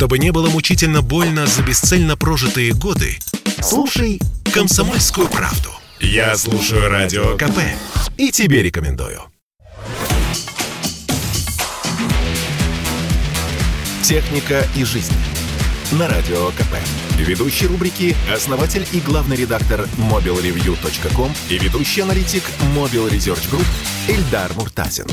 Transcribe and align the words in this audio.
Чтобы 0.00 0.18
не 0.18 0.32
было 0.32 0.48
мучительно 0.48 1.02
больно 1.02 1.46
за 1.46 1.62
бесцельно 1.62 2.16
прожитые 2.16 2.72
годы, 2.72 3.18
слушай 3.60 4.18
«Комсомольскую 4.50 5.28
правду». 5.28 5.68
Я 6.00 6.38
слушаю 6.38 6.88
Радио 6.88 7.36
КП 7.36 7.58
и 8.16 8.30
тебе 8.30 8.62
рекомендую. 8.62 9.20
«Техника 14.02 14.66
и 14.74 14.84
жизнь» 14.84 15.12
на 15.92 16.08
Радио 16.08 16.48
КП. 16.52 16.76
Ведущий 17.18 17.66
рубрики– 17.66 18.16
основатель 18.34 18.86
и 18.92 19.00
главный 19.00 19.36
редактор 19.36 19.86
mobilreview.com 19.98 21.30
и 21.50 21.58
ведущий 21.58 22.00
аналитик 22.00 22.44
Mobile 22.74 23.10
Research 23.10 23.50
Group 23.50 23.66
Эльдар 24.08 24.50
Муртазин. 24.54 25.04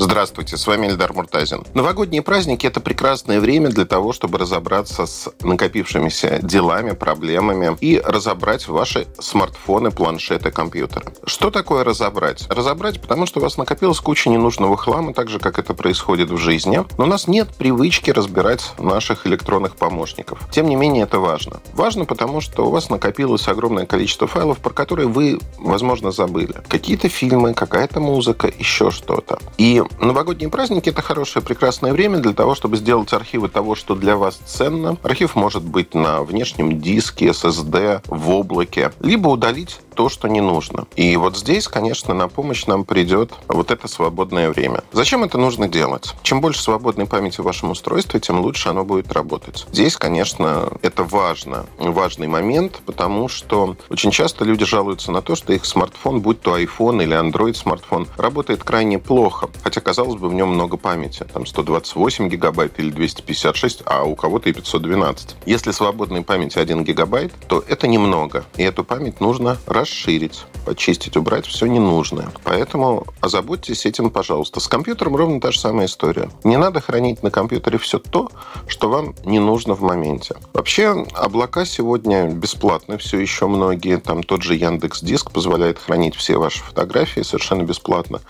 Здравствуйте, 0.00 0.56
с 0.56 0.64
вами 0.64 0.86
Эльдар 0.86 1.12
Муртазин. 1.12 1.64
Новогодние 1.74 2.22
праздники– 2.22 2.64
это 2.68 2.78
прекрасное 2.78 3.40
время 3.40 3.68
для 3.70 3.84
того, 3.84 4.12
чтобы 4.12 4.38
разобраться 4.38 5.06
с 5.06 5.28
накопившимися 5.40 6.38
делами, 6.40 6.92
проблемами 6.92 7.76
и 7.80 7.98
разобрать 7.98 8.68
ваши 8.68 9.08
смартфоны, 9.18 9.90
планшеты, 9.90 10.52
компьютеры. 10.52 11.06
Что 11.24 11.50
такое 11.50 11.82
разобрать? 11.82 12.46
Разобрать, 12.48 13.00
потому 13.00 13.26
что 13.26 13.40
у 13.40 13.42
вас 13.42 13.56
накопилась 13.56 13.98
куча 13.98 14.30
ненужного 14.30 14.76
хлама, 14.76 15.12
так 15.12 15.28
же, 15.28 15.40
как 15.40 15.58
это 15.58 15.74
происходит 15.74 16.30
в 16.30 16.36
жизни. 16.36 16.84
Но 16.96 17.04
у 17.04 17.08
нас 17.08 17.26
нет 17.26 17.48
привычки 17.48 18.12
разбирать 18.12 18.74
наших 18.78 19.26
электронных 19.26 19.74
помощников. 19.74 20.48
Тем 20.52 20.68
не 20.68 20.76
менее, 20.76 21.02
это 21.02 21.18
важно. 21.18 21.60
Важно, 21.72 22.04
потому 22.04 22.40
что 22.40 22.68
у 22.68 22.70
вас 22.70 22.88
накопилось 22.88 23.48
огромное 23.48 23.84
количество 23.84 24.28
файлов, 24.28 24.58
про 24.58 24.70
которые 24.70 25.08
вы, 25.08 25.40
возможно, 25.58 26.12
забыли. 26.12 26.54
Какие-то 26.68 27.08
фильмы, 27.08 27.52
какая-то 27.52 27.98
музыка, 27.98 28.46
еще 28.46 28.92
что-то. 28.92 29.40
И 29.56 29.82
новогодние 30.00 30.48
праздники– 30.48 30.88
это 30.90 31.02
хорошее, 31.02 31.44
прекрасное 31.44 31.92
время 31.92 32.18
для 32.18 32.32
того, 32.32 32.54
чтобы 32.54 32.76
сделать 32.76 33.12
архивы 33.12 33.48
того, 33.48 33.74
что 33.74 33.94
для 33.94 34.16
вас 34.16 34.36
ценно. 34.46 34.96
Архив 35.02 35.34
может 35.36 35.62
быть 35.62 35.94
на 35.94 36.22
внешнем 36.22 36.80
диске, 36.80 37.28
SSD, 37.28 38.02
в 38.06 38.30
облаке, 38.30 38.92
либо 39.00 39.28
удалить 39.28 39.80
то, 39.98 40.08
что 40.08 40.28
не 40.28 40.40
нужно. 40.40 40.86
И 40.94 41.16
вот 41.16 41.36
здесь, 41.36 41.66
конечно, 41.66 42.14
на 42.14 42.28
помощь 42.28 42.66
нам 42.66 42.84
придет 42.84 43.32
вот 43.48 43.72
это 43.72 43.88
свободное 43.88 44.48
время. 44.48 44.84
Зачем 44.92 45.24
это 45.24 45.38
нужно 45.38 45.66
делать? 45.66 46.14
Чем 46.22 46.40
больше 46.40 46.62
свободной 46.62 47.06
памяти 47.06 47.40
в 47.40 47.44
вашем 47.44 47.72
устройстве, 47.72 48.20
тем 48.20 48.38
лучше 48.38 48.68
оно 48.68 48.84
будет 48.84 49.10
работать. 49.10 49.66
Здесь, 49.72 49.96
конечно, 49.96 50.68
это 50.82 51.02
важно, 51.02 51.66
важный 51.78 52.28
момент, 52.28 52.80
потому 52.86 53.28
что 53.28 53.76
очень 53.90 54.12
часто 54.12 54.44
люди 54.44 54.64
жалуются 54.64 55.10
на 55.10 55.20
то, 55.20 55.34
что 55.34 55.52
их 55.52 55.64
смартфон, 55.64 56.20
будь 56.20 56.42
то 56.42 56.56
iPhone 56.56 57.02
или 57.02 57.20
Android 57.20 57.54
смартфон, 57.54 58.06
работает 58.16 58.62
крайне 58.62 59.00
плохо. 59.00 59.50
Хотя, 59.64 59.80
казалось 59.80 60.20
бы, 60.20 60.28
в 60.28 60.34
нем 60.34 60.50
много 60.50 60.76
памяти. 60.76 61.26
Там 61.32 61.44
128 61.44 62.28
гигабайт 62.28 62.78
или 62.78 62.90
256, 62.90 63.82
а 63.84 64.04
у 64.04 64.14
кого-то 64.14 64.48
и 64.48 64.52
512. 64.52 65.34
Если 65.44 65.72
свободной 65.72 66.22
памяти 66.22 66.60
1 66.60 66.84
гигабайт, 66.84 67.32
то 67.48 67.64
это 67.66 67.88
немного. 67.88 68.44
И 68.56 68.62
эту 68.62 68.84
память 68.84 69.20
нужно 69.20 69.58
расширить 69.66 69.87
расширить, 69.88 70.44
почистить, 70.64 71.16
убрать 71.16 71.46
все 71.46 71.66
ненужное. 71.66 72.28
Поэтому 72.44 73.06
озаботьтесь 73.20 73.86
этим, 73.86 74.10
пожалуйста. 74.10 74.60
С 74.60 74.68
компьютером 74.68 75.16
ровно 75.16 75.40
та 75.40 75.50
же 75.50 75.58
самая 75.58 75.86
история. 75.86 76.30
Не 76.44 76.58
надо 76.58 76.80
хранить 76.80 77.22
на 77.22 77.30
компьютере 77.30 77.78
все 77.78 77.98
то, 77.98 78.30
что 78.66 78.90
вам 78.90 79.14
не 79.24 79.38
нужно 79.38 79.74
в 79.74 79.80
моменте. 79.80 80.36
Вообще, 80.52 81.06
облака 81.14 81.64
сегодня 81.64 82.28
бесплатны 82.28 82.98
все 82.98 83.18
еще 83.18 83.46
многие. 83.46 83.98
Там 83.98 84.22
тот 84.22 84.42
же 84.42 84.54
Яндекс 84.54 85.00
Диск 85.00 85.30
позволяет 85.30 85.78
хранить 85.78 86.14
все 86.14 86.36
ваши 86.36 86.62
фотографии 86.62 87.22
совершенно 87.22 87.62
бесплатно. 87.62 88.20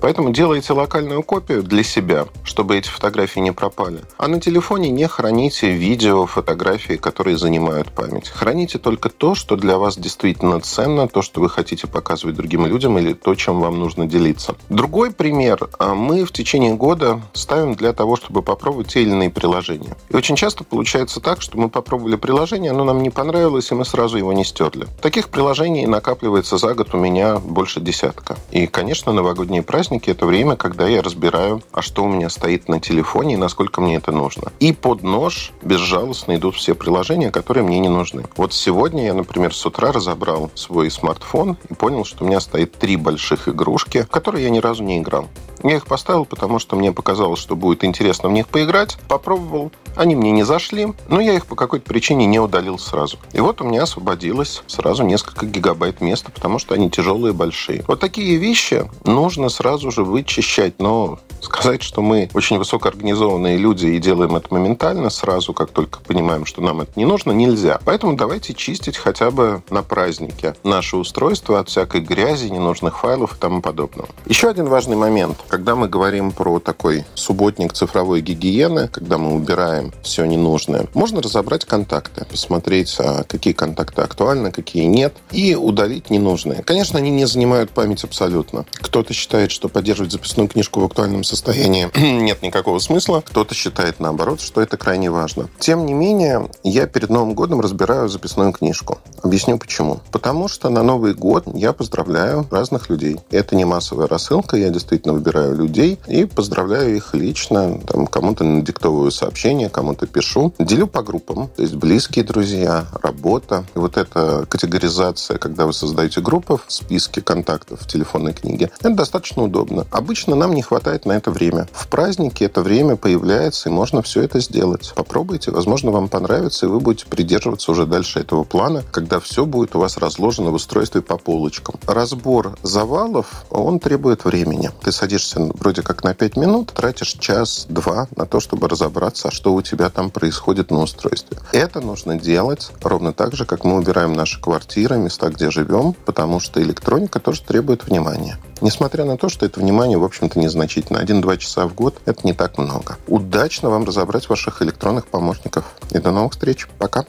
Поэтому 0.00 0.30
делайте 0.30 0.72
локальную 0.72 1.22
копию 1.22 1.62
для 1.62 1.82
себя, 1.82 2.26
чтобы 2.44 2.76
эти 2.76 2.88
фотографии 2.88 3.40
не 3.40 3.52
пропали. 3.52 4.00
А 4.18 4.28
на 4.28 4.40
телефоне 4.40 4.90
не 4.90 5.08
храните 5.08 5.72
видео, 5.72 6.26
фотографии, 6.26 6.94
которые 6.94 7.36
занимают 7.36 7.88
память. 7.90 8.28
Храните 8.28 8.78
только 8.78 9.08
то, 9.08 9.34
что 9.34 9.56
для 9.56 9.78
вас 9.78 9.98
действительно 9.98 10.60
ценно, 10.60 11.07
то, 11.08 11.22
что 11.22 11.40
вы 11.40 11.48
хотите 11.48 11.86
показывать 11.86 12.36
другим 12.36 12.66
людям 12.66 12.98
или 12.98 13.12
то, 13.12 13.34
чем 13.34 13.60
вам 13.60 13.78
нужно 13.78 14.06
делиться. 14.06 14.56
Другой 14.68 15.10
пример. 15.10 15.68
А, 15.78 15.94
мы 15.94 16.24
в 16.24 16.32
течение 16.32 16.74
года 16.74 17.20
ставим 17.32 17.74
для 17.74 17.92
того, 17.92 18.16
чтобы 18.16 18.42
попробовать 18.42 18.88
те 18.88 19.02
или 19.02 19.10
иные 19.10 19.30
приложения. 19.30 19.96
И 20.08 20.16
очень 20.16 20.36
часто 20.36 20.64
получается 20.64 21.20
так, 21.20 21.42
что 21.42 21.58
мы 21.58 21.68
попробовали 21.68 22.16
приложение, 22.16 22.70
оно 22.70 22.84
нам 22.84 23.02
не 23.02 23.10
понравилось, 23.10 23.70
и 23.70 23.74
мы 23.74 23.84
сразу 23.84 24.16
его 24.18 24.32
не 24.32 24.44
стерли. 24.44 24.86
Таких 25.00 25.28
приложений 25.28 25.86
накапливается 25.86 26.58
за 26.58 26.74
год 26.74 26.94
у 26.94 26.98
меня 26.98 27.38
больше 27.38 27.80
десятка. 27.80 28.36
И, 28.50 28.66
конечно, 28.66 29.12
новогодние 29.12 29.62
праздники– 29.62 30.10
это 30.18 30.26
время, 30.26 30.56
когда 30.56 30.86
я 30.86 31.02
разбираю, 31.02 31.62
а 31.72 31.82
что 31.82 32.04
у 32.04 32.08
меня 32.08 32.28
стоит 32.30 32.68
на 32.68 32.80
телефоне 32.80 33.34
и 33.34 33.36
насколько 33.36 33.80
мне 33.80 33.96
это 33.96 34.12
нужно. 34.12 34.52
И 34.60 34.72
под 34.72 35.02
нож 35.02 35.52
безжалостно 35.62 36.36
идут 36.36 36.56
все 36.56 36.74
приложения, 36.74 37.30
которые 37.30 37.64
мне 37.64 37.78
не 37.78 37.88
нужны. 37.88 38.24
Вот 38.36 38.52
сегодня 38.52 39.06
я, 39.06 39.14
например, 39.14 39.54
с 39.54 39.64
утра 39.64 39.92
разобрал 39.92 40.50
свой 40.54 40.87
смартфон 40.90 41.56
и 41.68 41.74
понял, 41.74 42.04
что 42.04 42.24
у 42.24 42.28
меня 42.28 42.40
стоит 42.40 42.72
три 42.72 42.96
больших 42.96 43.48
игрушки, 43.48 44.02
в 44.02 44.08
которые 44.08 44.44
я 44.44 44.50
ни 44.50 44.58
разу 44.58 44.82
не 44.82 44.98
играл. 44.98 45.28
Я 45.62 45.76
их 45.76 45.86
поставил, 45.86 46.24
потому 46.24 46.58
что 46.58 46.76
мне 46.76 46.92
показалось, 46.92 47.40
что 47.40 47.56
будет 47.56 47.84
интересно 47.84 48.28
в 48.28 48.32
них 48.32 48.48
поиграть. 48.48 48.96
Попробовал. 49.08 49.72
Они 49.96 50.14
мне 50.14 50.30
не 50.30 50.44
зашли, 50.44 50.92
но 51.08 51.20
я 51.20 51.34
их 51.34 51.46
по 51.46 51.56
какой-то 51.56 51.86
причине 51.86 52.26
не 52.26 52.38
удалил 52.38 52.78
сразу. 52.78 53.18
И 53.32 53.40
вот 53.40 53.60
у 53.60 53.64
меня 53.64 53.82
освободилось 53.82 54.62
сразу 54.66 55.02
несколько 55.02 55.46
гигабайт 55.46 56.00
места, 56.00 56.30
потому 56.30 56.58
что 56.58 56.74
они 56.74 56.90
тяжелые, 56.90 57.32
большие. 57.32 57.84
Вот 57.88 58.00
такие 58.00 58.36
вещи 58.36 58.88
нужно 59.04 59.48
сразу 59.48 59.90
же 59.90 60.04
вычищать. 60.04 60.78
Но 60.78 61.18
сказать, 61.40 61.82
что 61.82 62.02
мы 62.02 62.30
очень 62.34 62.58
высокоорганизованные 62.58 63.56
люди 63.56 63.86
и 63.86 63.98
делаем 63.98 64.36
это 64.36 64.52
моментально, 64.52 65.10
сразу, 65.10 65.52
как 65.52 65.70
только 65.70 66.00
понимаем, 66.00 66.46
что 66.46 66.62
нам 66.62 66.80
это 66.80 66.92
не 66.96 67.04
нужно, 67.04 67.32
нельзя. 67.32 67.80
Поэтому 67.84 68.14
давайте 68.14 68.54
чистить 68.54 68.96
хотя 68.96 69.30
бы 69.30 69.62
на 69.70 69.82
празднике 69.82 70.54
наше 70.62 70.96
устройство 70.96 71.58
от 71.58 71.68
всякой 71.68 72.00
грязи, 72.00 72.48
ненужных 72.48 72.98
файлов 72.98 73.34
и 73.34 73.40
тому 73.40 73.62
подобного. 73.62 74.08
Еще 74.26 74.48
один 74.48 74.68
важный 74.68 74.96
момент. 74.96 75.38
Когда 75.48 75.74
мы 75.74 75.88
говорим 75.88 76.32
про 76.32 76.60
такой 76.60 77.04
субботник 77.14 77.72
цифровой 77.72 78.20
гигиены, 78.20 78.88
когда 78.88 79.16
мы 79.16 79.34
убираем 79.34 79.92
все 80.02 80.26
ненужное, 80.26 80.86
можно 80.92 81.22
разобрать 81.22 81.64
контакты, 81.64 82.26
посмотреть, 82.26 82.94
а 82.98 83.24
какие 83.24 83.54
контакты 83.54 84.02
актуальны, 84.02 84.52
какие 84.52 84.84
нет, 84.84 85.14
и 85.30 85.54
удалить 85.54 86.10
ненужные. 86.10 86.62
Конечно, 86.62 86.98
они 86.98 87.10
не 87.10 87.26
занимают 87.26 87.70
память 87.70 88.04
абсолютно. 88.04 88.66
Кто-то 88.72 89.14
считает, 89.14 89.50
что 89.50 89.68
поддерживать 89.68 90.12
записную 90.12 90.48
книжку 90.48 90.80
в 90.80 90.84
актуальном 90.84 91.24
состоянии 91.24 91.88
нет 92.22 92.42
никакого 92.42 92.78
смысла, 92.78 93.22
кто-то 93.24 93.54
считает 93.54 94.00
наоборот, 94.00 94.40
что 94.40 94.60
это 94.60 94.76
крайне 94.76 95.10
важно. 95.10 95.48
Тем 95.58 95.86
не 95.86 95.94
менее, 95.94 96.50
я 96.62 96.86
перед 96.86 97.08
Новым 97.08 97.34
годом 97.34 97.60
разбираю 97.60 98.08
записную 98.08 98.52
книжку. 98.52 98.98
Объясню 99.22 99.58
почему. 99.58 100.00
Потому 100.12 100.48
что 100.48 100.68
на 100.68 100.82
Новый 100.82 101.14
год 101.14 101.44
я 101.54 101.72
поздравляю 101.72 102.46
разных 102.50 102.90
людей. 102.90 103.18
Это 103.30 103.56
не 103.56 103.64
массовая 103.64 104.08
рассылка, 104.08 104.56
я 104.56 104.68
действительно 104.68 105.14
выбираю 105.14 105.37
собираю 105.38 105.54
людей 105.56 105.98
и 106.06 106.24
поздравляю 106.24 106.96
их 106.96 107.14
лично. 107.14 107.78
Там, 107.86 108.06
кому-то 108.06 108.44
надиктовываю 108.44 109.10
сообщения, 109.10 109.68
кому-то 109.68 110.06
пишу. 110.06 110.52
Делю 110.58 110.86
по 110.86 111.02
группам. 111.02 111.48
То 111.56 111.62
есть 111.62 111.74
близкие 111.74 112.24
друзья, 112.24 112.86
работа. 113.02 113.64
И 113.74 113.78
вот 113.78 113.96
эта 113.96 114.46
категоризация, 114.48 115.38
когда 115.38 115.66
вы 115.66 115.72
создаете 115.72 116.20
группы 116.20 116.58
в 116.66 116.72
списке 116.72 117.20
контактов 117.20 117.80
в 117.82 117.86
телефонной 117.86 118.32
книге, 118.32 118.70
это 118.80 118.90
достаточно 118.90 119.44
удобно. 119.44 119.86
Обычно 119.90 120.34
нам 120.34 120.54
не 120.54 120.62
хватает 120.62 121.06
на 121.06 121.12
это 121.12 121.30
время. 121.30 121.68
В 121.72 121.88
празднике 121.88 122.46
это 122.46 122.62
время 122.62 122.96
появляется, 122.96 123.68
и 123.68 123.72
можно 123.72 124.02
все 124.02 124.22
это 124.22 124.40
сделать. 124.40 124.92
Попробуйте, 124.94 125.50
возможно, 125.50 125.90
вам 125.90 126.08
понравится, 126.08 126.66
и 126.66 126.68
вы 126.68 126.80
будете 126.80 127.06
придерживаться 127.06 127.72
уже 127.72 127.86
дальше 127.86 128.20
этого 128.20 128.44
плана, 128.44 128.82
когда 128.90 129.20
все 129.20 129.46
будет 129.46 129.76
у 129.76 129.80
вас 129.80 129.96
разложено 129.98 130.50
в 130.50 130.54
устройстве 130.54 131.02
по 131.02 131.18
полочкам. 131.18 131.76
Разбор 131.86 132.56
завалов, 132.62 133.44
он 133.50 133.78
требует 133.78 134.24
времени. 134.24 134.70
Ты 134.82 134.92
садишься 134.92 135.27
садишься 135.28 135.52
вроде 135.58 135.82
как 135.82 136.04
на 136.04 136.14
5 136.14 136.36
минут, 136.36 136.72
тратишь 136.72 137.12
час-два 137.18 138.08
на 138.16 138.26
то, 138.26 138.40
чтобы 138.40 138.68
разобраться, 138.68 139.30
что 139.30 139.54
у 139.54 139.62
тебя 139.62 139.90
там 139.90 140.10
происходит 140.10 140.70
на 140.70 140.80
устройстве. 140.80 141.38
Это 141.52 141.80
нужно 141.80 142.18
делать 142.18 142.70
ровно 142.82 143.12
так 143.12 143.34
же, 143.34 143.44
как 143.44 143.64
мы 143.64 143.76
убираем 143.76 144.12
наши 144.12 144.40
квартиры, 144.40 144.96
места, 144.98 145.28
где 145.28 145.50
живем, 145.50 145.94
потому 146.04 146.40
что 146.40 146.62
электроника 146.62 147.20
тоже 147.20 147.42
требует 147.42 147.86
внимания. 147.86 148.38
Несмотря 148.60 149.04
на 149.04 149.16
то, 149.16 149.28
что 149.28 149.46
это 149.46 149.60
внимание, 149.60 149.98
в 149.98 150.04
общем-то, 150.04 150.38
незначительно. 150.38 150.98
Один-два 150.98 151.36
часа 151.36 151.66
в 151.66 151.74
год– 151.74 152.00
это 152.06 152.20
не 152.24 152.32
так 152.32 152.58
много. 152.58 152.96
Удачно 153.06 153.70
вам 153.70 153.84
разобрать 153.84 154.28
ваших 154.28 154.62
электронных 154.62 155.06
помощников. 155.06 155.64
И 155.92 155.98
до 155.98 156.10
новых 156.10 156.32
встреч. 156.32 156.66
Пока. 156.78 157.04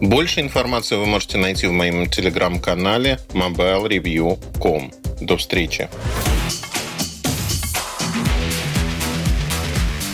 Больше 0.00 0.40
информации 0.40 0.96
вы 0.96 1.06
можете 1.06 1.36
найти 1.36 1.66
в 1.66 1.72
моем 1.72 2.08
телеграм-канале 2.08 3.20
mobilereview.com. 3.34 4.92
До 5.20 5.36
встречи. 5.36 5.88